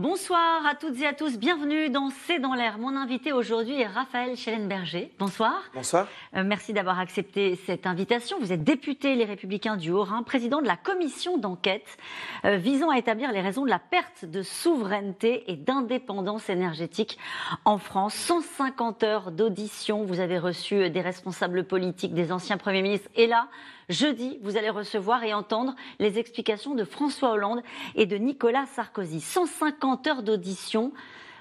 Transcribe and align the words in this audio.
Bonsoir 0.00 0.64
à 0.64 0.74
toutes 0.74 0.98
et 1.02 1.06
à 1.06 1.12
tous, 1.12 1.38
bienvenue 1.38 1.90
dans 1.90 2.08
C'est 2.08 2.38
dans 2.38 2.54
l'air. 2.54 2.78
Mon 2.78 2.96
invité 2.96 3.34
aujourd'hui 3.34 3.82
est 3.82 3.86
Raphaël 3.86 4.34
Schellenberger. 4.34 5.12
Bonsoir. 5.18 5.62
Bonsoir. 5.74 6.08
Euh, 6.34 6.42
merci 6.42 6.72
d'avoir 6.72 6.98
accepté 6.98 7.60
cette 7.66 7.86
invitation. 7.86 8.38
Vous 8.40 8.50
êtes 8.50 8.64
député 8.64 9.14
Les 9.14 9.26
Républicains 9.26 9.76
du 9.76 9.90
Haut-Rhin, 9.90 10.22
président 10.22 10.62
de 10.62 10.66
la 10.66 10.78
commission 10.78 11.36
d'enquête 11.36 11.98
euh, 12.46 12.56
visant 12.56 12.88
à 12.88 12.96
établir 12.96 13.30
les 13.30 13.42
raisons 13.42 13.66
de 13.66 13.68
la 13.68 13.78
perte 13.78 14.24
de 14.24 14.40
souveraineté 14.40 15.44
et 15.52 15.56
d'indépendance 15.56 16.48
énergétique 16.48 17.18
en 17.66 17.76
France. 17.76 18.14
150 18.14 19.02
heures 19.02 19.30
d'audition, 19.30 20.04
vous 20.04 20.20
avez 20.20 20.38
reçu 20.38 20.88
des 20.88 21.02
responsables 21.02 21.64
politiques, 21.64 22.14
des 22.14 22.32
anciens 22.32 22.56
premiers 22.56 22.80
ministres 22.80 23.10
et 23.16 23.26
là, 23.26 23.48
Jeudi, 23.90 24.38
vous 24.42 24.56
allez 24.56 24.70
recevoir 24.70 25.24
et 25.24 25.34
entendre 25.34 25.74
les 25.98 26.20
explications 26.20 26.76
de 26.76 26.84
François 26.84 27.32
Hollande 27.32 27.60
et 27.96 28.06
de 28.06 28.16
Nicolas 28.16 28.64
Sarkozy. 28.76 29.20
150 29.20 30.06
heures 30.06 30.22
d'audition 30.22 30.92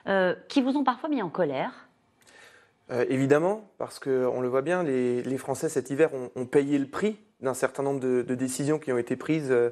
euh, 0.08 0.34
qui 0.48 0.64
vous 0.64 0.76
ont 0.76 0.84
parfois 0.84 1.10
mis 1.10 1.22
en 1.22 1.30
colère. 1.30 1.88
Euh, 2.90 3.06
évidemment, 3.08 3.70
parce 3.78 4.00
qu'on 4.00 4.42
le 4.42 4.48
voit 4.48 4.64
bien, 4.64 4.82
les, 4.82 5.38
Français 5.38 5.70
cet 5.70 5.92
hiver 5.92 6.10
ont, 6.36 6.46
payé 6.48 6.80
le 6.80 6.88
prix 6.88 7.20
d'un 7.40 7.54
certain 7.54 7.84
nombre 7.84 8.00
de, 8.00 8.24
décisions 8.34 8.80
qui 8.80 8.92
ont 8.92 8.98
été 8.98 9.16
prises, 9.16 9.52
euh, 9.52 9.70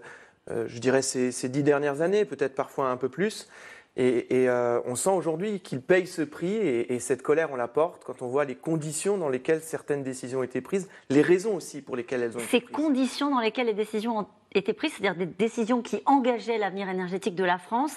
je 0.48 0.78
dirais, 0.78 1.02
ces, 1.02 1.32
ces 1.32 1.50
dix 1.50 1.64
dernières 1.64 2.02
années, 2.02 2.26
peut-être 2.26 2.54
parfois 2.54 2.92
un 2.92 2.98
peu 2.98 3.10
plus. 3.10 3.50
Et, 4.00 4.48
euh, 4.48 4.80
on 4.86 4.96
sent 4.96 5.10
aujourd'hui 5.10 5.60
qu'ils 5.60 5.82
payent 5.82 6.06
ce 6.06 6.22
prix 6.22 6.54
et, 6.56 7.00
cette 7.00 7.24
colère, 7.24 7.50
on 7.52 7.56
la 7.56 7.68
porte 7.68 8.04
quand 8.06 8.22
on 8.22 8.28
voit 8.28 8.46
les 8.46 8.56
conditions 8.56 9.18
dans 9.18 9.30
lesquelles 9.30 9.62
certaines 9.62 10.04
décisions 10.04 10.40
ont 10.40 10.44
été 10.44 10.62
prises, 10.62 10.88
les 11.10 11.24
raisons 11.24 11.56
aussi 11.56 11.82
pour 11.82 11.96
lesquelles 11.96 12.22
elles 12.22 12.38
ont 12.38 12.40
été 12.40 12.48
prises. 12.48 12.62
Ces 12.62 12.72
conditions 12.72 13.32
dans 13.32 13.40
lesquelles 13.40 13.66
les 13.66 13.74
décisions 13.74 14.20
ont 14.20 14.28
été 14.58 14.74
prises, 14.74 14.94
c'est-à-dire 14.94 15.16
des 15.16 15.26
décisions 15.26 15.82
qui 15.82 16.02
engageaient 16.06 16.58
l'avenir 16.58 16.90
énergétique 16.90 17.36
de 17.36 17.44
la 17.44 17.58
France 17.58 17.96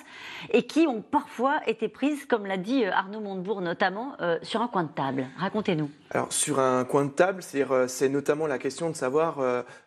et 0.52 0.64
qui 0.64 0.86
ont 0.86 1.02
parfois 1.02 1.60
été 1.66 1.88
prises, 1.88 2.26
comme 2.26 2.46
l'a 2.46 2.56
dit 2.56 2.84
euh, 2.84 2.92
Arnaud 2.92 3.20
Montebourg 3.20 3.60
notamment, 3.60 4.12
euh, 4.20 4.38
sur 4.42 4.62
un 4.62 4.68
coin 4.68 4.84
de 4.84 4.92
table. 4.92 5.26
Racontez-nous. 5.38 5.90
Alors 6.10 6.32
sur 6.32 6.58
un 6.58 6.84
coin 6.84 7.04
de 7.04 7.10
table, 7.10 7.42
c'est 7.42 8.08
notamment 8.08 8.46
la 8.46 8.58
question 8.58 8.90
de 8.90 8.96
savoir 8.96 9.38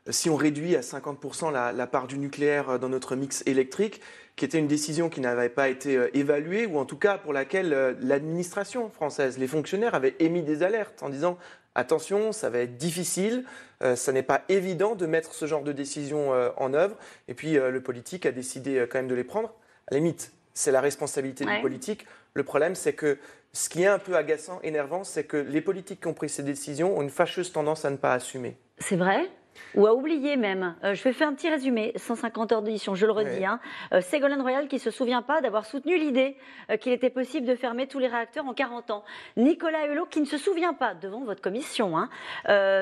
si 0.10 0.30
on 0.30 0.38
réduit 0.38 0.78
à 0.78 0.80
50% 0.80 1.52
la, 1.52 1.88
part 1.88 2.08
du 2.08 2.18
nucléaire 2.18 2.80
dans 2.80 2.88
notre 2.88 3.18
mix 3.18 3.44
électrique, 3.46 4.00
qui 4.36 4.46
était 4.46 4.60
une 4.60 4.68
décision 4.68 5.10
qui 5.10 5.22
n'avait 5.22 5.50
pas 5.50 5.70
été 5.70 5.96
euh, 5.96 6.18
évaluée, 6.18 6.66
ou 6.66 6.80
en 6.80 6.86
tout 6.86 6.98
cas 6.98 7.18
pour 7.18 7.34
laquelle 7.34 7.74
euh, 7.74 7.94
l'administration 8.02 8.90
française, 8.90 9.38
les 9.38 9.48
fonctionnaires 9.48 9.94
avaient 9.94 10.16
émis 10.20 10.42
des 10.42 10.64
alertes 10.64 11.04
en 11.04 11.10
disant 11.10 11.38
attention, 11.76 12.32
ça 12.32 12.50
va 12.50 12.60
être 12.60 12.78
difficile, 12.78 13.46
euh, 13.82 13.96
ça 13.96 14.12
n'est 14.12 14.24
pas 14.24 14.44
évident 14.50 14.96
de 14.96 15.06
mettre 15.06 15.34
ce 15.34 15.46
genre 15.46 15.64
de 15.64 15.72
décision 15.72 16.32
en 16.58 16.74
œuvre. 16.74 16.96
Et 17.28 17.34
puis 17.34 17.54
le 17.54 17.82
politique 17.82 18.26
a 18.26 18.32
décidé 18.32 18.86
quand 18.90 19.00
même 19.00 19.08
de 19.08 19.16
les 19.16 19.24
prendre. 19.24 19.50
À 19.88 19.94
la 19.94 19.98
limite, 19.98 20.32
c'est 20.54 20.72
la 20.72 20.82
responsabilité 20.82 21.46
du 21.46 21.62
politique. 21.62 22.06
Le 22.34 22.44
problème, 22.44 22.76
c'est 22.76 22.94
que 22.94 23.18
ce 23.52 23.70
qui 23.70 23.84
est 23.84 23.88
un 23.88 24.00
peu 24.00 24.16
agaçant, 24.16 24.60
énervant, 24.64 25.04
c'est 25.04 25.26
que 25.26 25.38
les 25.38 25.62
politiques 25.62 26.02
qui 26.02 26.08
ont 26.08 26.14
pris 26.14 26.30
ces 26.30 26.44
décisions 26.44 26.98
ont 26.98 27.02
une 27.02 27.12
fâcheuse 27.12 27.52
tendance 27.52 27.86
à 27.86 27.92
ne 27.92 27.98
pas 27.98 28.14
assumer. 28.14 28.58
C'est 28.80 28.96
vrai? 28.96 29.30
Ou 29.76 29.88
à 29.88 29.94
oublier 29.94 30.36
même. 30.38 30.76
Euh, 30.84 30.94
je 30.94 31.04
vais 31.04 31.14
faire 31.14 31.28
un 31.28 31.34
petit 31.34 31.50
résumé, 31.50 31.94
150 31.96 32.52
heures 32.52 32.62
d'édition, 32.62 32.96
je 32.96 33.06
le 33.06 33.12
redis. 33.12 33.46
Hein. 33.46 33.60
Euh, 33.94 34.02
Ségolène 34.02 34.42
Royal 34.42 34.68
qui 34.68 34.76
ne 34.76 34.82
se 34.82 34.92
souvient 34.92 35.22
pas 35.22 35.42
d'avoir 35.42 35.66
soutenu 35.66 35.98
l'idée 35.98 36.38
euh, 36.70 36.78
qu'il 36.78 36.92
était 36.92 37.10
possible 37.10 37.48
de 37.48 37.56
fermer 37.56 37.88
tous 37.88 38.00
les 38.00 38.08
réacteurs 38.08 38.46
en 38.46 38.54
40 38.54 38.92
ans. 38.92 39.04
Nicolas 39.38 39.88
Hulot 39.88 40.06
qui 40.06 40.22
ne 40.22 40.26
se 40.26 40.38
souvient 40.38 40.74
pas, 40.74 40.94
devant 40.94 41.24
votre 41.24 41.42
commission, 41.42 41.98
hein, 41.98 42.10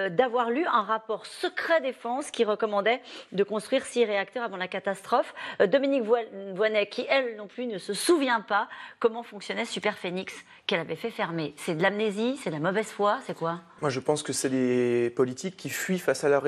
d'avoir 0.09 0.49
lu 0.49 0.65
un 0.65 0.81
rapport 0.81 1.25
secret 1.25 1.81
défense 1.81 2.31
qui 2.31 2.43
recommandait 2.43 3.01
de 3.31 3.43
construire 3.43 3.85
six 3.85 4.05
réacteurs 4.05 4.43
avant 4.43 4.57
la 4.57 4.67
catastrophe. 4.67 5.33
Dominique 5.67 6.03
Voinet 6.03 6.87
qui, 6.87 7.05
elle 7.09 7.35
non 7.37 7.47
plus, 7.47 7.65
ne 7.67 7.77
se 7.77 7.93
souvient 7.93 8.41
pas 8.41 8.67
comment 8.99 9.23
fonctionnait 9.23 9.65
Superphénix 9.65 10.33
qu'elle 10.67 10.79
avait 10.79 10.95
fait 10.95 11.11
fermer. 11.11 11.53
C'est 11.57 11.75
de 11.75 11.81
l'amnésie, 11.81 12.37
c'est 12.41 12.49
de 12.49 12.55
la 12.55 12.61
mauvaise 12.61 12.87
foi, 12.87 13.19
c'est 13.25 13.37
quoi? 13.37 13.61
Moi 13.81 13.89
je 13.89 13.99
pense 13.99 14.23
que 14.23 14.33
c'est 14.33 14.49
des 14.49 15.11
politiques 15.15 15.57
qui 15.57 15.69
fuient 15.69 15.99
face 15.99 16.23
à 16.23 16.29
leurs 16.29 16.43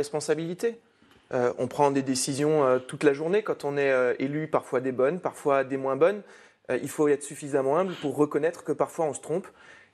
Euh, 1.34 1.54
on 1.58 1.68
prend 1.68 1.92
des 1.92 2.04
décisions 2.04 2.64
euh, 2.64 2.80
toute 2.80 3.04
la 3.04 3.14
journée 3.14 3.42
quand 3.42 3.66
on 3.66 3.78
est 3.78 3.92
euh, 3.92 4.14
élu, 4.20 4.48
parfois 4.48 4.82
des 4.82 4.92
bonnes, 4.92 5.20
parfois 5.20 5.64
des 5.64 5.78
moins 5.78 5.96
bonnes. 5.96 6.22
il 6.70 6.90
faut 6.90 7.08
être 7.08 7.24
suffisamment 7.24 7.78
humble 7.78 7.94
pour 8.02 8.16
reconnaître 8.16 8.64
que 8.64 8.72
parfois 8.72 9.06
on 9.06 9.14
se 9.14 9.22
trompe. 9.22 9.48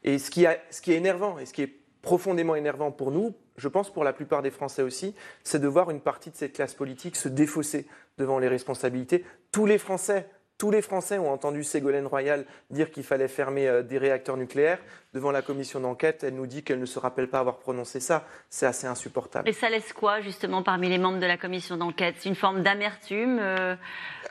Et 0.03 0.19
ce 0.19 0.29
qui, 0.29 0.45
ce 0.69 0.81
qui 0.81 0.91
est 0.93 0.97
énervant 0.97 1.39
et 1.39 1.45
ce 1.45 1.53
qui 1.53 1.63
est 1.63 1.73
profondément 2.01 2.55
énervant 2.55 2.91
pour 2.91 3.11
nous, 3.11 3.35
je 3.57 3.67
pense 3.67 3.91
pour 3.91 4.03
la 4.03 4.13
plupart 4.13 4.41
des 4.41 4.51
Français 4.51 4.81
aussi, 4.81 5.15
c'est 5.43 5.59
de 5.59 5.67
voir 5.67 5.89
une 5.91 5.99
partie 5.99 6.29
de 6.29 6.35
cette 6.35 6.53
classe 6.53 6.73
politique 6.73 7.15
se 7.15 7.27
défausser 7.27 7.87
devant 8.17 8.39
les 8.39 8.47
responsabilités. 8.47 9.25
Tous 9.51 9.65
les 9.65 9.77
Français 9.77 10.29
tous 10.59 10.71
les 10.71 10.81
Français 10.81 11.17
ont 11.17 11.31
entendu 11.31 11.63
Ségolène 11.63 12.05
Royal 12.05 12.45
dire 12.69 12.91
qu'il 12.91 13.03
fallait 13.03 13.29
fermer 13.29 13.67
euh, 13.67 13.81
des 13.81 13.97
réacteurs 13.97 14.37
nucléaires. 14.37 14.77
Devant 15.13 15.31
la 15.31 15.41
commission 15.41 15.79
d'enquête, 15.79 16.23
elle 16.23 16.35
nous 16.35 16.45
dit 16.45 16.63
qu'elle 16.63 16.81
ne 16.81 16.85
se 16.85 16.99
rappelle 16.99 17.29
pas 17.29 17.39
avoir 17.39 17.57
prononcé 17.57 18.01
ça. 18.01 18.25
C'est 18.49 18.65
assez 18.65 18.85
insupportable. 18.85 19.47
Et 19.49 19.53
ça 19.53 19.69
laisse 19.69 19.93
quoi, 19.93 20.19
justement, 20.19 20.61
parmi 20.61 20.89
les 20.89 20.97
membres 20.97 21.19
de 21.19 21.25
la 21.25 21.37
commission 21.37 21.77
d'enquête? 21.77 22.15
Une 22.25 22.35
forme 22.35 22.61
d'amertume 22.61 23.39
euh, 23.39 23.75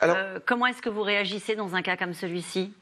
euh, 0.03 0.39
Comment 0.45 0.67
est-ce 0.67 0.83
que 0.83 0.89
vous 0.89 1.01
réagissez 1.01 1.55
dans 1.55 1.75
un 1.75 1.81
cas 1.81 1.97
comme 1.97 2.13
celui-ci? 2.13 2.73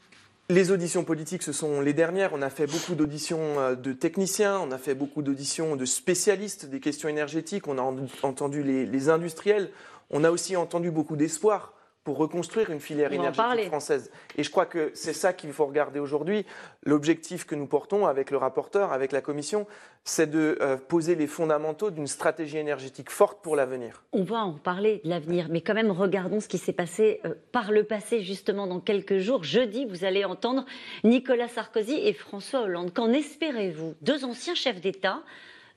Les 0.50 0.70
auditions 0.70 1.04
politiques, 1.04 1.42
ce 1.42 1.52
sont 1.52 1.80
les 1.80 1.94
dernières. 1.94 2.34
On 2.34 2.42
a 2.42 2.50
fait 2.50 2.66
beaucoup 2.66 2.94
d'auditions 2.94 3.74
de 3.74 3.92
techniciens, 3.92 4.58
on 4.58 4.70
a 4.72 4.78
fait 4.78 4.94
beaucoup 4.94 5.22
d'auditions 5.22 5.74
de 5.74 5.84
spécialistes 5.86 6.66
des 6.66 6.80
questions 6.80 7.08
énergétiques, 7.08 7.66
on 7.66 7.78
a 7.78 7.82
entendu 8.22 8.62
les, 8.62 8.86
les 8.86 9.08
industriels, 9.10 9.70
on 10.10 10.24
a 10.24 10.30
aussi 10.30 10.56
entendu 10.56 10.90
beaucoup 10.90 11.16
d'espoir 11.16 11.74
pour 12.04 12.16
reconstruire 12.16 12.70
une 12.70 12.80
filière 12.80 13.12
énergétique 13.12 13.66
française. 13.66 14.10
Et 14.36 14.42
je 14.42 14.50
crois 14.50 14.66
que 14.66 14.90
c'est 14.94 15.12
ça 15.12 15.32
qu'il 15.32 15.52
faut 15.52 15.66
regarder 15.66 16.00
aujourd'hui. 16.00 16.46
L'objectif 16.84 17.44
que 17.44 17.54
nous 17.54 17.66
portons 17.66 18.06
avec 18.06 18.30
le 18.30 18.38
rapporteur, 18.38 18.92
avec 18.92 19.12
la 19.12 19.20
Commission, 19.20 19.66
c'est 20.04 20.30
de 20.30 20.56
euh, 20.62 20.76
poser 20.76 21.16
les 21.16 21.26
fondamentaux 21.26 21.90
d'une 21.90 22.06
stratégie 22.06 22.56
énergétique 22.56 23.10
forte 23.10 23.42
pour 23.42 23.56
l'avenir. 23.56 24.04
On 24.12 24.24
va 24.24 24.38
en 24.38 24.54
parler 24.54 25.02
de 25.04 25.10
l'avenir, 25.10 25.48
mais 25.50 25.60
quand 25.60 25.74
même 25.74 25.90
regardons 25.90 26.40
ce 26.40 26.48
qui 26.48 26.56
s'est 26.56 26.72
passé 26.72 27.20
euh, 27.26 27.34
par 27.52 27.72
le 27.72 27.84
passé, 27.84 28.22
justement 28.22 28.66
dans 28.66 28.80
quelques 28.80 29.18
jours. 29.18 29.44
Jeudi, 29.44 29.84
vous 29.84 30.04
allez 30.04 30.24
entendre 30.24 30.64
Nicolas 31.04 31.48
Sarkozy 31.48 31.94
et 31.94 32.14
François 32.14 32.62
Hollande. 32.62 32.94
Qu'en 32.94 33.12
espérez-vous 33.12 33.94
Deux 34.00 34.24
anciens 34.24 34.54
chefs 34.54 34.80
d'État 34.80 35.20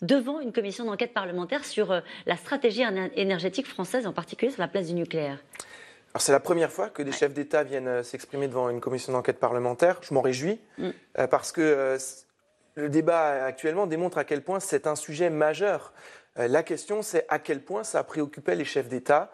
devant 0.02 0.40
une 0.40 0.52
commission 0.54 0.86
d'enquête 0.86 1.14
parlementaire 1.14 1.66
sur 1.66 1.92
euh, 1.92 2.00
la 2.26 2.38
stratégie 2.38 2.84
énergétique 3.16 3.68
française, 3.68 4.08
en 4.08 4.14
particulier 4.14 4.52
sur 4.52 4.62
la 4.62 4.68
place 4.68 4.88
du 4.88 4.94
nucléaire 4.94 5.40
c'est 6.20 6.32
la 6.32 6.40
première 6.40 6.72
fois 6.72 6.90
que 6.90 7.02
des 7.02 7.12
chefs 7.12 7.34
d'État 7.34 7.64
viennent 7.64 7.88
euh, 7.88 8.04
s'exprimer 8.04 8.48
devant 8.48 8.70
une 8.70 8.82
commission 8.82 9.14
d'enquête 9.14 9.40
parlementaire. 9.40 10.00
Je 10.02 10.14
m'en 10.14 10.22
réjouis 10.22 10.60
mm. 10.78 10.90
euh, 11.20 11.28
parce 11.28 11.52
que 11.52 11.62
euh, 11.62 11.98
le 12.76 12.90
débat 12.90 13.46
actuellement 13.46 13.88
démontre 13.88 14.18
à 14.18 14.24
quel 14.24 14.44
point 14.44 14.60
c'est 14.60 14.88
un 14.88 14.96
sujet 14.96 15.30
majeur. 15.30 15.94
la 16.38 16.64
question, 16.64 17.02
c'est 17.02 17.26
à 17.28 17.38
quel 17.38 17.62
point 17.62 17.84
ça 17.84 18.04
préoccupait 18.04 18.56
les 18.56 18.64
chefs 18.64 18.88
d'État 18.88 19.30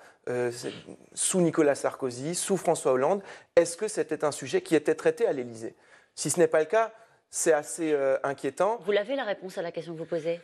sous 1.14 1.40
Nicolas 1.40 1.76
Sarkozy, 1.76 2.34
sous 2.34 2.58
François 2.58 2.94
Hollande. 2.94 3.22
Est-ce 3.56 3.78
que 3.78 3.88
c'était 3.88 4.26
un 4.26 4.32
sujet 4.32 4.62
qui 4.62 4.76
était 4.76 4.96
traité 4.96 5.28
à 5.28 5.34
l'Élysée? 5.34 5.76
Si 6.16 6.32
ce 6.32 6.40
n'est 6.40 6.48
pas 6.48 6.60
le 6.60 6.66
cas, 6.66 6.92
c'est 7.30 7.54
assez 7.54 7.96
inquiétant. 8.24 8.80
Vous 8.84 8.92
l'avez 8.92 9.16
la 9.16 9.24
réponse 9.24 9.60
à 9.60 9.62
la 9.62 9.72
question 9.72 9.94
que 9.94 10.00
vous 10.00 10.06
posez? 10.06 10.42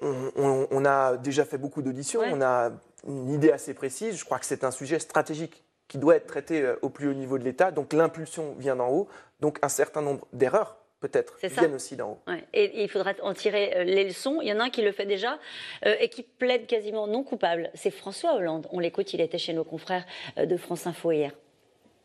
On, 0.00 0.84
a 0.86 1.18
déjà 1.18 1.44
fait 1.44 1.58
beaucoup 1.58 1.82
d'auditions, 1.82 2.22
on 2.22 2.40
a 2.40 2.72
une 3.06 3.30
idée 3.30 3.52
assez 3.52 3.74
précise. 3.74 4.16
Je 4.16 4.24
crois 4.24 4.38
que 4.38 4.46
c'est 4.46 4.64
un 4.64 4.70
sujet 4.70 4.98
stratégique 4.98 5.62
qui 5.90 5.98
doit 5.98 6.16
être 6.16 6.26
traité 6.26 6.62
euh, 6.62 6.76
au 6.82 6.88
plus 6.88 7.08
haut 7.08 7.14
niveau 7.14 7.36
de 7.36 7.44
l'État. 7.44 7.72
Donc 7.72 7.92
l'impulsion 7.92 8.54
vient 8.58 8.76
d'en 8.76 8.88
haut. 8.88 9.08
Donc 9.40 9.58
un 9.60 9.68
certain 9.68 10.00
nombre 10.00 10.26
d'erreurs 10.32 10.78
peut-être 11.00 11.36
viennent 11.42 11.74
aussi 11.74 11.96
d'en 11.96 12.12
haut. 12.12 12.32
Et 12.54 12.82
il 12.82 12.88
faudra 12.88 13.12
en 13.22 13.34
tirer 13.34 13.72
euh, 13.74 13.84
les 13.84 14.04
leçons. 14.04 14.38
Il 14.40 14.48
y 14.48 14.52
en 14.52 14.60
a 14.60 14.64
un 14.64 14.70
qui 14.70 14.82
le 14.82 14.92
fait 14.92 15.04
déjà 15.04 15.38
euh, 15.84 15.94
et 16.00 16.08
qui 16.08 16.22
plaide 16.22 16.66
quasiment 16.66 17.08
non 17.08 17.24
coupable. 17.24 17.70
C'est 17.74 17.90
François 17.90 18.36
Hollande. 18.36 18.68
On 18.70 18.78
l'écoute, 18.78 19.12
il 19.12 19.20
était 19.20 19.38
chez 19.38 19.52
nos 19.52 19.64
confrères 19.64 20.06
de 20.36 20.56
France 20.56 20.86
Info 20.86 21.10
hier. 21.10 21.32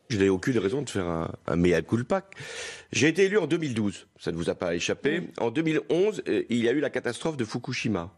Je 0.08 0.18
n'ai 0.18 0.28
aucune 0.28 0.58
raison 0.58 0.82
de 0.82 0.90
faire 0.90 1.06
un, 1.06 1.30
un 1.46 1.56
mea 1.56 1.82
culpa. 1.82 2.22
J'ai 2.92 3.08
été 3.08 3.24
élu 3.24 3.38
en 3.38 3.46
2012, 3.46 4.06
ça 4.18 4.30
ne 4.30 4.36
vous 4.36 4.50
a 4.50 4.54
pas 4.54 4.74
échappé. 4.74 5.22
En 5.40 5.50
2011, 5.50 6.22
il 6.26 6.64
y 6.64 6.68
a 6.68 6.72
eu 6.72 6.78
la 6.78 6.90
catastrophe 6.90 7.36
de 7.36 7.44
Fukushima. 7.44 8.12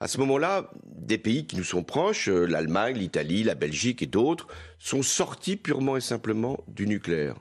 À 0.00 0.08
ce 0.08 0.18
moment-là, 0.18 0.70
des 0.84 1.18
pays 1.18 1.46
qui 1.46 1.56
nous 1.56 1.64
sont 1.64 1.84
proches, 1.84 2.28
euh, 2.28 2.46
l'Allemagne, 2.46 2.98
l'Italie, 2.98 3.44
la 3.44 3.54
Belgique 3.54 4.02
et 4.02 4.06
d'autres, 4.06 4.48
sont 4.78 5.02
sortis 5.02 5.56
purement 5.56 5.96
et 5.96 6.00
simplement 6.00 6.58
du 6.68 6.86
nucléaire. 6.86 7.36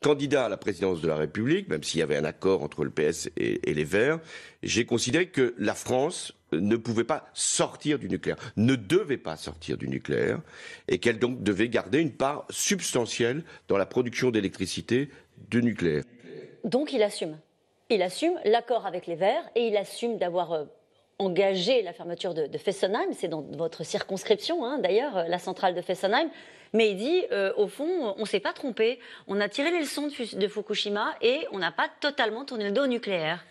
candidat 0.00 0.46
à 0.46 0.48
la 0.50 0.56
présidence 0.58 1.00
de 1.00 1.08
la 1.08 1.16
République, 1.16 1.68
même 1.68 1.82
s'il 1.82 2.00
y 2.00 2.02
avait 2.02 2.16
un 2.16 2.24
accord 2.24 2.62
entre 2.62 2.84
le 2.84 2.90
PS 2.90 3.30
et, 3.36 3.72
les 3.72 3.84
Verts, 3.84 4.18
j'ai 4.62 4.84
considéré 4.84 5.28
que 5.28 5.54
la 5.56 5.74
France 5.74 6.34
ne 6.52 6.76
pouvait 6.76 7.04
pas 7.04 7.26
sortir 7.32 7.98
du 7.98 8.08
nucléaire, 8.08 8.36
ne 8.56 8.76
devait 8.76 9.16
pas 9.16 9.36
sortir 9.36 9.78
du 9.78 9.88
nucléaire, 9.88 10.40
et 10.88 10.98
qu'elle 10.98 11.18
donc 11.18 11.42
devait 11.42 11.70
garder 11.70 12.00
une 12.00 12.12
part 12.12 12.44
substantielle 12.50 13.44
dans 13.68 13.78
la 13.78 13.86
production 13.86 14.30
d'électricité 14.30 15.08
de 15.50 15.60
nucléaire. 15.60 16.04
Donc 16.64 16.92
il 16.92 17.02
assume. 17.02 17.38
Il 17.88 18.02
assume 18.02 18.38
l'accord 18.44 18.86
avec 18.86 19.06
les 19.06 19.16
Verts 19.16 19.48
et 19.54 19.68
il 19.68 19.76
assume 19.76 20.18
d'avoir 20.18 20.52
euh, 20.52 20.64
engagé 21.18 21.82
la 21.82 21.92
fermeture 21.92 22.34
de, 22.34 22.58
Fessenheim. 22.58 23.12
C'est 23.12 23.28
dans 23.28 23.42
votre 23.42 23.84
circonscription, 23.84 24.64
hein, 24.64 24.78
d'ailleurs, 24.78 25.16
euh, 25.16 25.24
la 25.28 25.38
centrale 25.38 25.74
de 25.74 25.80
Fessenheim. 25.80 26.28
Mais 26.74 26.90
il 26.90 26.96
dit, 26.96 27.22
euh, 27.30 27.52
au 27.56 27.68
fond, 27.68 28.14
on 28.16 28.20
ne 28.20 28.26
s'est 28.26 28.40
pas 28.40 28.52
trompé. 28.52 28.98
On 29.28 29.40
a 29.40 29.48
tiré 29.48 29.70
les 29.70 29.78
leçons 29.78 30.08
de, 30.08 30.48
Fukushima 30.48 31.14
et 31.22 31.46
on 31.52 31.58
n'a 31.58 31.70
pas 31.70 31.88
totalement 32.00 32.44
tourné 32.44 32.64
le 32.64 32.72
dos 32.72 32.82
au 32.82 32.88
nucléaire. 32.88 33.44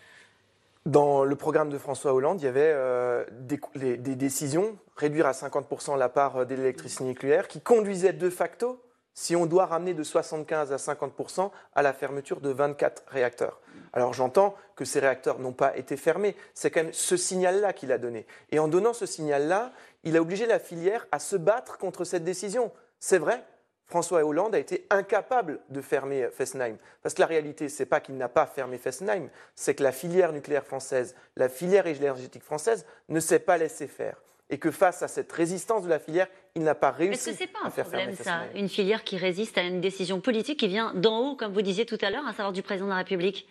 Dans 0.84 1.24
le 1.24 1.34
programme 1.34 1.70
de 1.70 1.78
François 1.78 2.12
Hollande, 2.12 2.42
il 2.42 2.44
y 2.44 2.48
avait 2.48 2.70
euh, 2.74 3.24
des, 3.32 3.96
des, 3.96 4.14
décisions, 4.14 4.76
réduire 4.96 5.26
à 5.26 5.32
50% 5.32 5.96
la 5.96 6.10
part 6.10 6.36
euh, 6.36 6.44
de 6.44 6.54
l'électricité 6.54 7.04
nucléaire, 7.04 7.48
qui 7.48 7.62
conduisaient 7.62 8.12
de 8.12 8.28
facto, 8.28 8.82
si 9.14 9.34
on 9.34 9.46
doit 9.46 9.64
ramener 9.64 9.94
de 9.94 10.02
75 10.02 10.74
à 10.74 10.76
50%, 10.76 11.50
à 11.74 11.82
la 11.82 11.94
fermeture 11.94 12.42
de 12.42 12.50
24 12.50 13.04
réacteurs. 13.06 13.58
Alors 13.94 14.12
j'entends 14.12 14.54
que 14.74 14.84
ces 14.84 14.98
réacteurs 14.98 15.38
n'ont 15.38 15.52
pas 15.52 15.76
été 15.76 15.96
fermés, 15.96 16.36
c'est 16.52 16.70
quand 16.70 16.82
même 16.82 16.92
ce 16.92 17.16
signal-là 17.16 17.72
qu'il 17.72 17.92
a 17.92 17.98
donné. 17.98 18.26
Et 18.50 18.58
en 18.58 18.68
donnant 18.68 18.92
ce 18.92 19.06
signal-là, 19.06 19.72
il 20.02 20.16
a 20.16 20.20
obligé 20.20 20.46
la 20.46 20.58
filière 20.58 21.06
à 21.12 21.20
se 21.20 21.36
battre 21.36 21.78
contre 21.78 22.04
cette 22.04 22.24
décision. 22.24 22.72
C'est 22.98 23.18
vrai, 23.18 23.44
François 23.86 24.24
Hollande 24.24 24.54
a 24.56 24.58
été 24.58 24.84
incapable 24.90 25.60
de 25.68 25.80
fermer 25.80 26.28
Fessenheim. 26.32 26.76
Parce 27.02 27.14
que 27.14 27.20
la 27.20 27.26
réalité, 27.26 27.68
ce 27.68 27.82
n'est 27.82 27.86
pas 27.86 28.00
qu'il 28.00 28.16
n'a 28.16 28.28
pas 28.28 28.46
fermé 28.46 28.78
Fessenheim, 28.78 29.28
c'est 29.54 29.76
que 29.76 29.84
la 29.84 29.92
filière 29.92 30.32
nucléaire 30.32 30.64
française, 30.64 31.14
la 31.36 31.48
filière 31.48 31.86
énergétique 31.86 32.42
française 32.42 32.86
ne 33.08 33.20
s'est 33.20 33.38
pas 33.38 33.58
laissée 33.58 33.86
faire. 33.86 34.20
Et 34.50 34.58
que 34.58 34.70
face 34.70 35.02
à 35.02 35.08
cette 35.08 35.30
résistance 35.32 35.84
de 35.84 35.88
la 35.88 35.98
filière, 35.98 36.26
il 36.54 36.62
n'a 36.62 36.74
pas 36.74 36.90
réussi 36.90 37.30
Est-ce 37.30 37.30
que 37.30 37.44
c'est 37.44 37.52
pas 37.52 37.60
à 37.62 37.68
un 37.68 37.70
faire 37.70 37.86
problème, 37.86 38.10
ça 38.10 38.16
Fessenheim. 38.16 38.48
Une 38.56 38.68
filière 38.68 39.04
qui 39.04 39.16
résiste 39.16 39.56
à 39.56 39.62
une 39.62 39.80
décision 39.80 40.20
politique 40.20 40.58
qui 40.58 40.68
vient 40.68 40.92
d'en 40.94 41.20
haut, 41.20 41.36
comme 41.36 41.52
vous 41.52 41.62
disiez 41.62 41.86
tout 41.86 41.98
à 42.00 42.10
l'heure, 42.10 42.26
à 42.26 42.32
savoir 42.32 42.52
du 42.52 42.62
président 42.62 42.86
de 42.86 42.90
la 42.90 42.98
République? 42.98 43.48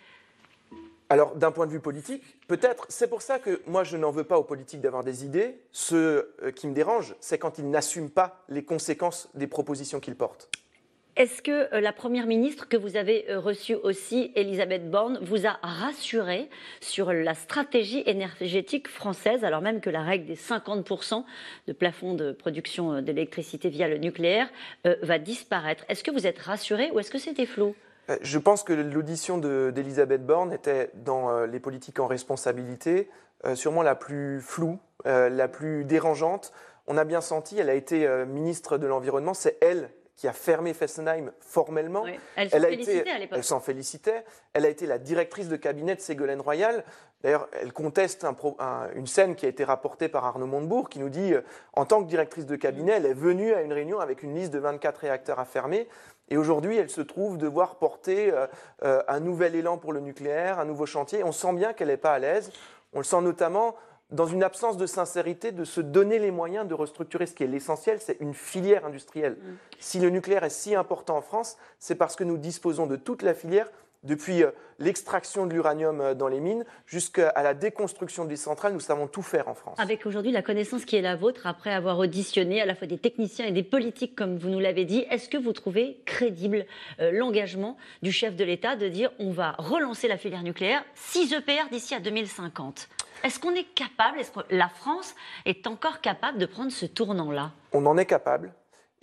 Alors, 1.10 1.36
d'un 1.36 1.52
point 1.52 1.66
de 1.66 1.72
vue 1.72 1.80
politique, 1.80 2.22
peut-être, 2.48 2.86
c'est 2.88 3.08
pour 3.08 3.20
ça 3.20 3.38
que 3.38 3.60
moi, 3.66 3.84
je 3.84 3.96
n'en 3.96 4.10
veux 4.10 4.24
pas 4.24 4.38
aux 4.38 4.44
politiques 4.44 4.80
d'avoir 4.80 5.04
des 5.04 5.24
idées. 5.24 5.60
Ce 5.70 5.94
euh, 6.42 6.50
qui 6.54 6.66
me 6.66 6.72
dérange, 6.72 7.14
c'est 7.20 7.38
quand 7.38 7.58
ils 7.58 7.68
n'assument 7.68 8.10
pas 8.10 8.42
les 8.48 8.64
conséquences 8.64 9.28
des 9.34 9.46
propositions 9.46 10.00
qu'ils 10.00 10.16
portent. 10.16 10.48
Est-ce 11.16 11.42
que 11.42 11.72
euh, 11.74 11.80
la 11.80 11.92
Première 11.92 12.26
ministre 12.26 12.68
que 12.68 12.78
vous 12.78 12.96
avez 12.96 13.30
euh, 13.30 13.38
reçue 13.38 13.74
aussi, 13.74 14.32
Elisabeth 14.34 14.90
Borne, 14.90 15.18
vous 15.20 15.46
a 15.46 15.58
rassuré 15.62 16.48
sur 16.80 17.12
la 17.12 17.34
stratégie 17.34 18.02
énergétique 18.06 18.88
française, 18.88 19.44
alors 19.44 19.60
même 19.60 19.82
que 19.82 19.90
la 19.90 20.02
règle 20.02 20.24
des 20.24 20.36
50% 20.36 21.22
de 21.68 21.72
plafond 21.74 22.14
de 22.14 22.32
production 22.32 23.02
d'électricité 23.02 23.68
via 23.68 23.88
le 23.88 23.98
nucléaire 23.98 24.48
va 25.02 25.18
disparaître? 25.18 25.84
Est-ce 25.88 26.02
que 26.02 26.10
vous 26.10 26.26
êtes 26.26 26.38
rassuré 26.38 26.90
ou 26.92 26.98
est-ce 26.98 27.10
que 27.10 27.18
c'était 27.18 27.46
flou 27.46 27.76
Je 28.20 28.38
pense 28.38 28.62
que 28.62 28.72
l'audition 28.72 29.38
de- 29.38 29.72
d'Elisabeth 29.74 30.24
Borne 30.26 30.52
était, 30.52 30.90
dans 30.94 31.30
euh, 31.30 31.46
les 31.46 31.60
politiques 31.60 32.00
en 32.00 32.06
responsabilité, 32.06 33.08
euh, 33.46 33.54
sûrement 33.54 33.82
la 33.82 33.94
plus 33.94 34.40
floue, 34.40 34.78
euh, 35.06 35.28
la 35.30 35.48
plus 35.48 35.84
dérangeante. 35.84 36.52
On 36.86 36.98
a 36.98 37.04
bien 37.04 37.20
senti, 37.22 37.58
elle 37.58 37.70
a 37.70 37.74
été 37.74 38.06
euh, 38.06 38.26
ministre 38.26 38.76
de 38.78 38.86
l'Environnement, 38.86 39.32
c'est 39.34 39.56
elle 39.62 39.88
qui 40.16 40.28
a 40.28 40.32
fermé 40.32 40.74
Fessenheim 40.74 41.32
formellement. 41.40 42.02
Oui. 42.04 42.12
Elle 42.36 42.50
s'en 42.50 42.60
félicitait 42.68 42.98
été- 42.98 43.10
à 43.10 43.18
l'époque. 43.18 43.38
Elle 43.38 43.44
s'en 43.44 43.58
félicitait. 43.60 44.24
Elle 44.52 44.64
a 44.64 44.68
été 44.68 44.86
la 44.86 44.98
directrice 44.98 45.48
de 45.48 45.56
cabinet 45.56 45.96
de 45.96 46.00
Ségolène 46.00 46.40
Royal. 46.40 46.84
D'ailleurs, 47.22 47.48
elle 47.60 47.72
conteste 47.72 48.22
un 48.22 48.32
pro- 48.34 48.54
un- 48.60 48.88
une 48.94 49.06
scène 49.08 49.34
qui 49.34 49.44
a 49.46 49.48
été 49.48 49.64
rapportée 49.64 50.08
par 50.08 50.24
Arnaud 50.24 50.46
Montebourg 50.46 50.88
qui 50.88 51.00
nous 51.00 51.08
dit, 51.08 51.32
euh, 51.34 51.40
en 51.72 51.84
tant 51.84 52.00
que 52.04 52.08
directrice 52.08 52.46
de 52.46 52.54
cabinet, 52.54 52.92
elle 52.92 53.06
est 53.06 53.14
venue 53.14 53.54
à 53.54 53.62
une 53.62 53.72
réunion 53.72 53.98
avec 53.98 54.22
une 54.22 54.34
liste 54.34 54.52
de 54.52 54.58
24 54.60 54.98
réacteurs 54.98 55.40
à 55.40 55.44
fermer. 55.46 55.88
Et 56.28 56.36
aujourd'hui, 56.36 56.76
elle 56.76 56.90
se 56.90 57.00
trouve 57.00 57.38
devoir 57.38 57.76
porter 57.76 58.32
euh, 58.32 58.46
euh, 58.82 59.02
un 59.08 59.20
nouvel 59.20 59.54
élan 59.54 59.78
pour 59.78 59.92
le 59.92 60.00
nucléaire, 60.00 60.58
un 60.58 60.64
nouveau 60.64 60.86
chantier. 60.86 61.22
On 61.22 61.32
sent 61.32 61.52
bien 61.54 61.72
qu'elle 61.72 61.88
n'est 61.88 61.96
pas 61.96 62.14
à 62.14 62.18
l'aise. 62.18 62.50
On 62.92 62.98
le 62.98 63.04
sent 63.04 63.20
notamment 63.20 63.74
dans 64.10 64.26
une 64.26 64.42
absence 64.42 64.76
de 64.76 64.86
sincérité 64.86 65.50
de 65.50 65.64
se 65.64 65.80
donner 65.80 66.18
les 66.18 66.30
moyens 66.30 66.68
de 66.68 66.74
restructurer 66.74 67.26
ce 67.26 67.34
qui 67.34 67.42
est 67.42 67.48
l'essentiel, 67.48 67.98
c'est 68.00 68.18
une 68.20 68.34
filière 68.34 68.86
industrielle. 68.86 69.36
Si 69.80 69.98
le 69.98 70.10
nucléaire 70.10 70.44
est 70.44 70.50
si 70.50 70.74
important 70.74 71.16
en 71.16 71.20
France, 71.22 71.56
c'est 71.78 71.94
parce 71.94 72.14
que 72.14 72.22
nous 72.22 72.36
disposons 72.36 72.86
de 72.86 72.96
toute 72.96 73.22
la 73.22 73.34
filière, 73.34 73.70
depuis 74.04 74.42
euh, 74.42 74.50
l'extraction 74.78 75.46
de 75.46 75.54
l'uranium 75.54 76.00
euh, 76.00 76.14
dans 76.14 76.28
les 76.28 76.40
mines 76.40 76.64
jusqu'à 76.86 77.32
la 77.42 77.54
déconstruction 77.54 78.24
des 78.24 78.36
centrales, 78.36 78.72
nous 78.72 78.80
savons 78.80 79.06
tout 79.06 79.22
faire 79.22 79.48
en 79.48 79.54
France. 79.54 79.78
Avec 79.78 80.06
aujourd'hui 80.06 80.32
la 80.32 80.42
connaissance 80.42 80.84
qui 80.84 80.96
est 80.96 81.02
la 81.02 81.16
vôtre, 81.16 81.46
après 81.46 81.72
avoir 81.72 81.98
auditionné 81.98 82.60
à 82.60 82.66
la 82.66 82.74
fois 82.74 82.86
des 82.86 82.98
techniciens 82.98 83.46
et 83.46 83.52
des 83.52 83.62
politiques, 83.62 84.14
comme 84.14 84.36
vous 84.36 84.50
nous 84.50 84.60
l'avez 84.60 84.84
dit, 84.84 85.04
est-ce 85.10 85.28
que 85.28 85.38
vous 85.38 85.52
trouvez 85.52 86.00
crédible 86.04 86.66
euh, 87.00 87.10
l'engagement 87.12 87.76
du 88.02 88.12
chef 88.12 88.36
de 88.36 88.44
l'État 88.44 88.76
de 88.76 88.88
dire 88.88 89.10
on 89.18 89.30
va 89.30 89.52
relancer 89.58 90.08
la 90.08 90.18
filière 90.18 90.42
nucléaire 90.42 90.84
6 90.94 91.32
EPR 91.32 91.70
d'ici 91.70 91.94
à 91.94 92.00
2050 92.00 92.88
Est-ce 93.24 93.40
qu'on 93.40 93.54
est 93.54 93.74
capable, 93.74 94.18
est-ce 94.18 94.30
que 94.30 94.40
la 94.50 94.68
France 94.68 95.14
est 95.46 95.66
encore 95.66 96.00
capable 96.00 96.38
de 96.38 96.46
prendre 96.46 96.70
ce 96.70 96.86
tournant-là? 96.86 97.52
On 97.72 97.86
en 97.86 97.96
est 97.96 98.06
capable. 98.06 98.52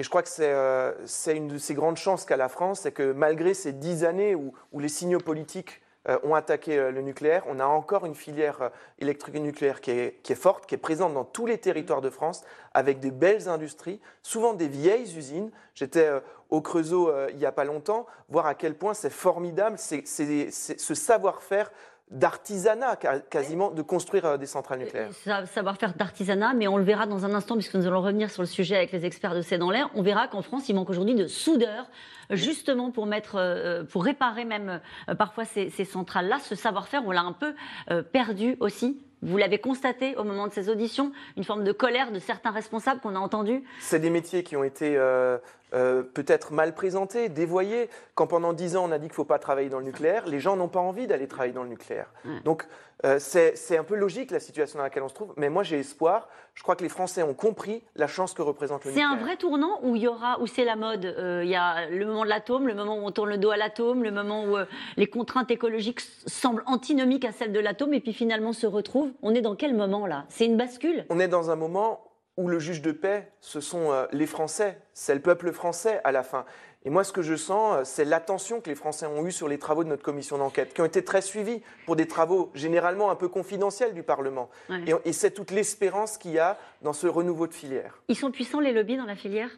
Et 0.01 0.03
je 0.03 0.09
crois 0.09 0.23
que 0.23 0.29
c'est 0.29 0.51
euh, 0.51 0.93
c'est 1.05 1.37
une 1.37 1.47
de 1.47 1.59
ces 1.59 1.75
grandes 1.75 1.97
chances 1.97 2.25
qu'a 2.25 2.35
la 2.35 2.49
France, 2.49 2.79
c'est 2.79 2.91
que 2.91 3.11
malgré 3.11 3.53
ces 3.53 3.71
dix 3.71 4.03
années 4.03 4.33
où, 4.33 4.51
les 4.79 4.89
signaux 4.89 5.19
politiques 5.19 5.79
euh, 6.09 6.17
ont 6.23 6.33
attaqué 6.33 6.79
euh, 6.79 6.89
le 6.89 7.01
nucléaire, 7.01 7.43
on 7.47 7.59
a 7.59 7.65
encore 7.65 8.07
une 8.07 8.15
filière 8.15 8.71
électrique 8.97 9.35
nucléaire 9.35 9.79
qui 9.79 9.91
est, 9.91 10.33
forte, 10.33 10.65
qui 10.65 10.73
est 10.73 10.79
présente 10.79 11.13
dans 11.13 11.23
tous 11.23 11.45
les 11.45 11.59
territoires 11.59 12.01
de 12.01 12.09
France, 12.09 12.43
avec 12.73 12.99
des 12.99 13.11
belles 13.11 13.47
industries, 13.47 14.01
souvent 14.23 14.55
des 14.55 14.67
vieilles 14.67 15.15
usines. 15.15 15.51
J'étais 15.75 16.09
au 16.49 16.61
Creusot 16.61 17.11
il 17.29 17.37
n'y 17.37 17.45
a 17.45 17.51
pas 17.51 17.63
longtemps, 17.63 18.07
voir 18.27 18.47
à 18.47 18.55
quel 18.55 18.73
point 18.73 18.95
c'est 18.95 19.11
formidable, 19.11 19.77
c'est 19.77 20.03
ce 20.07 20.95
savoir-faire 20.95 21.71
d'artisanat 22.11 22.97
quasiment 23.29 23.71
de 23.71 23.81
construire 23.81 24.25
euh, 24.25 24.37
des 24.37 24.45
centrales 24.45 24.79
nucléaires. 24.79 25.09
Sa- 25.23 25.45
Savoir-faire 25.45 25.93
d'artisanat, 25.95 26.53
mais 26.53 26.67
on 26.67 26.77
le 26.77 26.83
verra 26.83 27.07
dans 27.07 27.25
un 27.25 27.33
instant, 27.33 27.55
puisque 27.55 27.75
nous 27.75 27.87
allons 27.87 28.01
revenir 28.01 28.29
sur 28.29 28.41
le 28.43 28.47
sujet 28.47 28.75
avec 28.75 28.91
les 28.91 29.05
experts 29.05 29.33
de 29.33 29.41
C'est 29.41 29.57
dans 29.57 29.71
l'air. 29.71 29.89
On 29.95 30.01
verra 30.01 30.27
qu'en 30.27 30.41
France, 30.41 30.67
il 30.69 30.75
manque 30.75 30.89
aujourd'hui 30.89 31.15
de 31.15 31.27
soudeurs, 31.27 31.89
justement 32.29 32.91
pour 32.91 33.05
mettre, 33.05 33.35
euh, 33.35 33.83
pour 33.83 34.03
réparer 34.03 34.45
même 34.45 34.81
euh, 35.09 35.15
parfois 35.15 35.45
ces, 35.45 35.69
ces 35.69 35.85
centrales-là. 35.85 36.39
Ce 36.39 36.55
savoir-faire, 36.55 37.01
on 37.05 37.11
l'a 37.11 37.21
un 37.21 37.33
peu 37.33 37.53
euh, 37.89 38.03
perdu 38.03 38.57
aussi. 38.59 39.01
Vous 39.23 39.37
l'avez 39.37 39.59
constaté 39.59 40.15
au 40.17 40.23
moment 40.23 40.47
de 40.47 40.51
ces 40.51 40.67
auditions, 40.67 41.11
une 41.37 41.43
forme 41.43 41.63
de 41.63 41.71
colère 41.71 42.11
de 42.11 42.17
certains 42.19 42.49
responsables 42.51 42.99
qu'on 43.01 43.15
a 43.15 43.19
entendus. 43.19 43.63
C'est 43.79 43.99
des 43.99 44.09
métiers 44.09 44.41
qui 44.43 44.55
ont 44.57 44.63
été 44.63 44.97
euh, 44.97 45.37
euh, 45.73 46.03
peut-être 46.03 46.51
mal 46.53 46.73
présentés, 46.73 47.29
dévoyés. 47.29 47.89
Quand 48.15 48.27
pendant 48.27 48.53
dix 48.53 48.75
ans 48.75 48.85
on 48.87 48.91
a 48.91 48.97
dit 48.97 49.05
qu'il 49.07 49.13
ne 49.13 49.15
faut 49.15 49.25
pas 49.25 49.39
travailler 49.39 49.69
dans 49.69 49.79
le 49.79 49.85
nucléaire, 49.85 50.25
les 50.27 50.39
gens 50.39 50.55
n'ont 50.55 50.67
pas 50.67 50.79
envie 50.81 51.07
d'aller 51.07 51.27
travailler 51.27 51.53
dans 51.53 51.63
le 51.63 51.69
nucléaire. 51.69 52.11
Donc 52.45 52.67
euh, 53.03 53.17
c'est 53.19 53.55
c'est 53.57 53.77
un 53.77 53.83
peu 53.83 53.95
logique 53.95 54.29
la 54.31 54.39
situation 54.39 54.77
dans 54.77 54.83
laquelle 54.83 55.01
on 55.03 55.09
se 55.09 55.13
trouve, 55.15 55.33
mais 55.37 55.49
moi 55.49 55.63
j'ai 55.63 55.79
espoir. 55.79 56.27
Je 56.53 56.63
crois 56.63 56.75
que 56.75 56.83
les 56.83 56.89
Français 56.89 57.23
ont 57.23 57.33
compris 57.33 57.81
la 57.95 58.07
chance 58.07 58.33
que 58.33 58.41
représente 58.41 58.83
le 58.83 58.91
C'est 58.91 58.97
nucléaire. 58.99 59.11
un 59.11 59.25
vrai 59.25 59.37
tournant 59.37 59.79
où 59.83 59.95
il 59.95 60.01
y 60.03 60.07
aura, 60.07 60.39
où 60.41 60.47
c'est 60.47 60.65
la 60.65 60.75
mode. 60.75 61.05
Euh, 61.05 61.41
Il 61.43 61.49
y 61.49 61.55
a 61.55 61.87
le 61.89 62.05
moment 62.05 62.23
de 62.25 62.29
l'atome, 62.29 62.67
le 62.67 62.75
moment 62.75 62.97
où 62.97 63.05
on 63.05 63.11
tourne 63.11 63.29
le 63.29 63.37
dos 63.37 63.51
à 63.51 63.57
l'atome, 63.57 64.03
le 64.03 64.11
moment 64.11 64.43
où 64.43 64.57
euh, 64.57 64.65
les 64.97 65.07
contraintes 65.07 65.49
écologiques 65.49 66.01
semblent 66.27 66.63
antinomiques 66.65 67.23
à 67.25 67.31
celles 67.31 67.53
de 67.53 67.59
l'atome, 67.59 67.93
et 67.93 68.01
puis 68.01 68.13
finalement 68.13 68.51
se 68.53 68.67
retrouvent. 68.67 69.11
On 69.23 69.33
est 69.33 69.41
dans 69.41 69.55
quel 69.55 69.73
moment 69.73 70.05
là? 70.05 70.25
C'est 70.29 70.45
une 70.45 70.57
bascule? 70.57 71.05
On 71.09 71.19
est 71.19 71.29
dans 71.29 71.49
un 71.49 71.55
moment 71.55 72.01
où 72.37 72.47
le 72.47 72.59
juge 72.59 72.81
de 72.81 72.91
paix, 72.91 73.31
ce 73.39 73.59
sont 73.59 73.91
euh, 73.91 74.05
les 74.11 74.25
Français, 74.25 74.79
c'est 74.93 75.13
le 75.13 75.21
peuple 75.21 75.51
français 75.51 76.01
à 76.03 76.11
la 76.11 76.23
fin. 76.23 76.45
Et 76.83 76.89
moi, 76.89 77.03
ce 77.03 77.13
que 77.13 77.21
je 77.21 77.35
sens, 77.35 77.75
euh, 77.75 77.83
c'est 77.83 78.05
l'attention 78.05 78.61
que 78.61 78.69
les 78.69 78.75
Français 78.75 79.05
ont 79.05 79.25
eue 79.25 79.31
sur 79.31 79.47
les 79.47 79.59
travaux 79.59 79.83
de 79.83 79.89
notre 79.89 80.01
commission 80.01 80.37
d'enquête, 80.37 80.73
qui 80.73 80.81
ont 80.81 80.85
été 80.85 81.03
très 81.03 81.21
suivis 81.21 81.61
pour 81.85 81.95
des 81.95 82.07
travaux 82.07 82.49
généralement 82.55 83.11
un 83.11 83.15
peu 83.15 83.27
confidentiels 83.27 83.93
du 83.93 84.01
Parlement. 84.01 84.49
Ouais. 84.69 84.83
Et, 84.87 85.09
et 85.09 85.13
c'est 85.13 85.31
toute 85.31 85.51
l'espérance 85.51 86.17
qu'il 86.17 86.31
y 86.31 86.39
a 86.39 86.57
dans 86.81 86.93
ce 86.93 87.05
renouveau 87.05 87.47
de 87.47 87.53
filière. 87.53 88.01
Ils 88.07 88.15
sont 88.15 88.31
puissants 88.31 88.61
les 88.61 88.73
lobbies 88.73 88.97
dans 88.97 89.05
la 89.05 89.15
filière? 89.15 89.49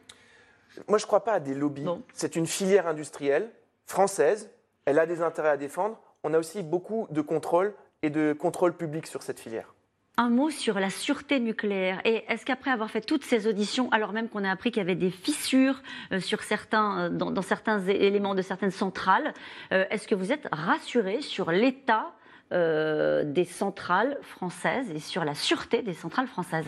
Moi, 0.87 0.97
je 0.97 1.03
ne 1.03 1.07
crois 1.07 1.23
pas 1.23 1.33
à 1.33 1.39
des 1.39 1.53
lobbies. 1.53 1.87
C'est 2.13 2.35
une 2.35 2.47
filière 2.47 2.87
industrielle 2.87 3.51
française. 3.85 4.49
Elle 4.85 4.97
a 4.97 5.05
des 5.05 5.21
intérêts 5.21 5.49
à 5.49 5.57
défendre. 5.57 5.99
On 6.23 6.33
a 6.33 6.39
aussi 6.39 6.63
beaucoup 6.63 7.07
de 7.11 7.21
contrôle 7.21 7.75
et 8.01 8.09
de 8.09 8.33
contrôle 8.33 8.73
public 8.75 9.05
sur 9.05 9.21
cette 9.21 9.39
filière. 9.39 9.73
Un 10.15 10.29
mot 10.29 10.51
sur 10.51 10.79
la 10.79 10.91
sûreté 10.91 11.39
nucléaire. 11.39 11.99
Et 12.05 12.23
est-ce 12.27 12.45
qu'après 12.45 12.69
avoir 12.69 12.91
fait 12.91 13.01
toutes 13.01 13.23
ces 13.23 13.47
auditions, 13.47 13.91
alors 13.91 14.13
même 14.13 14.29
qu'on 14.29 14.43
a 14.43 14.51
appris 14.51 14.69
qu'il 14.69 14.77
y 14.81 14.85
avait 14.85 14.93
des 14.95 15.09
fissures 15.09 15.81
euh, 16.11 16.19
sur 16.19 16.43
certains, 16.43 16.99
euh, 17.05 17.09
dans, 17.09 17.31
dans 17.31 17.41
certains 17.41 17.79
éléments 17.87 18.35
de 18.35 18.43
certaines 18.43 18.69
centrales, 18.71 19.33
euh, 19.71 19.85
est-ce 19.89 20.07
que 20.07 20.13
vous 20.13 20.31
êtes 20.31 20.47
rassuré 20.51 21.21
sur 21.21 21.49
l'état 21.51 22.11
euh, 22.51 23.23
des 23.23 23.45
centrales 23.45 24.19
françaises 24.21 24.91
et 24.91 24.99
sur 24.99 25.25
la 25.25 25.33
sûreté 25.33 25.81
des 25.81 25.95
centrales 25.95 26.27
françaises? 26.27 26.67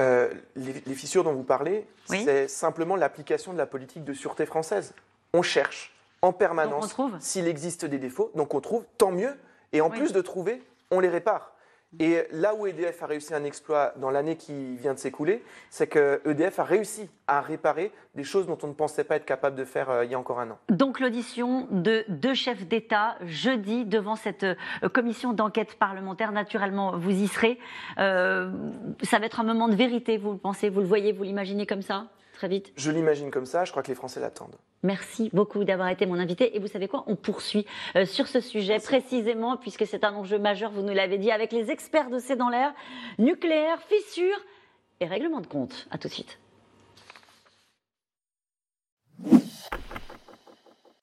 Euh, 0.00 0.34
les, 0.56 0.82
les 0.84 0.94
fissures 0.94 1.22
dont 1.22 1.34
vous 1.34 1.44
parlez, 1.44 1.86
Oui. 2.10 2.24
c'est 2.24 2.48
simplement 2.48 2.96
l'application 2.96 3.52
de 3.52 3.58
la 3.58 3.66
politique 3.66 4.02
de 4.02 4.14
sûreté 4.14 4.46
française. 4.46 4.94
On 5.32 5.42
cherche 5.42 5.92
en 6.22 6.32
permanence 6.32 6.96
s'il 7.20 7.46
existe 7.46 7.84
des 7.84 7.98
défauts. 7.98 8.32
Donc 8.34 8.52
on 8.54 8.60
trouve, 8.60 8.84
tant 8.98 9.12
mieux. 9.12 9.36
Et 9.72 9.80
en 9.80 9.90
plus 9.90 10.12
de 10.12 10.20
trouver, 10.20 10.60
on 10.90 10.98
les 10.98 11.08
répare. 11.08 11.52
Et 12.00 12.22
là 12.32 12.54
où 12.54 12.66
EDF 12.66 13.02
a 13.02 13.06
réussi 13.06 13.34
un 13.34 13.44
exploit 13.44 13.92
dans 13.96 14.10
l'année 14.10 14.36
qui 14.36 14.76
vient 14.76 14.94
de 14.94 14.98
s'écouler, 14.98 15.42
c'est 15.70 15.86
que 15.86 16.20
EDF 16.24 16.58
a 16.58 16.64
réussi 16.64 17.08
à 17.26 17.40
réparer 17.40 17.92
des 18.14 18.24
choses 18.24 18.46
dont 18.46 18.58
on 18.62 18.68
ne 18.68 18.72
pensait 18.72 19.04
pas 19.04 19.16
être 19.16 19.24
capable 19.24 19.56
de 19.56 19.64
faire 19.64 19.90
euh, 19.90 20.04
il 20.04 20.10
y 20.10 20.14
a 20.14 20.18
encore 20.18 20.40
un 20.40 20.50
an. 20.50 20.58
Donc 20.68 21.00
l'audition 21.00 21.66
de 21.70 22.04
deux 22.08 22.34
chefs 22.34 22.66
d'État 22.66 23.16
jeudi 23.22 23.84
devant 23.84 24.16
cette 24.16 24.44
euh, 24.44 24.88
commission 24.92 25.32
d'enquête 25.32 25.78
parlementaire, 25.78 26.32
naturellement, 26.32 26.96
vous 26.98 27.10
y 27.10 27.28
serez. 27.28 27.58
Euh, 27.98 28.50
ça 29.02 29.18
va 29.18 29.26
être 29.26 29.40
un 29.40 29.44
moment 29.44 29.68
de 29.68 29.74
vérité, 29.74 30.18
vous 30.18 30.32
le 30.32 30.38
pensez, 30.38 30.68
vous 30.68 30.80
le 30.80 30.86
voyez, 30.86 31.12
vous 31.12 31.22
l'imaginez 31.22 31.66
comme 31.66 31.82
ça 31.82 32.06
très 32.34 32.48
vite? 32.48 32.72
Je 32.76 32.90
l'imagine 32.90 33.30
comme 33.30 33.46
ça, 33.46 33.64
je 33.64 33.70
crois 33.70 33.82
que 33.82 33.88
les 33.88 33.94
Français 33.94 34.20
l'attendent. 34.20 34.56
Merci 34.84 35.30
beaucoup 35.32 35.64
d'avoir 35.64 35.88
été 35.88 36.04
mon 36.04 36.18
invité. 36.18 36.54
Et 36.54 36.60
vous 36.60 36.68
savez 36.68 36.88
quoi? 36.88 37.04
On 37.06 37.16
poursuit 37.16 37.66
euh, 37.96 38.04
sur 38.04 38.28
ce 38.28 38.40
sujet 38.40 38.78
précisément, 38.78 39.56
puisque 39.56 39.86
c'est 39.86 40.04
un 40.04 40.14
enjeu 40.14 40.38
majeur, 40.38 40.70
vous 40.70 40.82
nous 40.82 40.92
l'avez 40.92 41.16
dit, 41.16 41.30
avec 41.30 41.52
les 41.52 41.70
experts 41.70 42.10
de 42.10 42.18
C'est 42.18 42.36
dans 42.36 42.50
l'air, 42.50 42.72
nucléaire, 43.18 43.80
fissures 43.88 44.40
et 45.00 45.06
règlement 45.06 45.40
de 45.40 45.46
compte. 45.46 45.88
A 45.90 45.96
tout 45.96 46.08
de 46.08 46.12
suite. 46.12 46.38